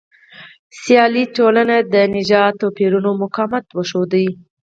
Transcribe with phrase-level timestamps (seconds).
[0.79, 4.13] سیالي ټولنه د نژادي توپیرونو مقاومت وښود.